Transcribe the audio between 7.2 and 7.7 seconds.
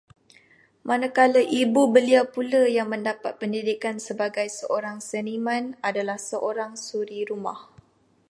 rumah